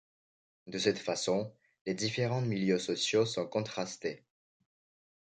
[0.65, 1.53] De cette façon,
[1.85, 4.25] les différents milieux sociaux sont contrastés.